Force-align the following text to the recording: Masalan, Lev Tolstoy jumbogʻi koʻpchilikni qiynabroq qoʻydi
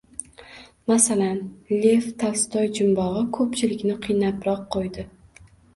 Masalan, 0.91 1.37
Lev 1.83 2.09
Tolstoy 2.23 2.73
jumbogʻi 2.81 3.23
koʻpchilikni 3.39 4.03
qiynabroq 4.09 4.69
qoʻydi 4.77 5.11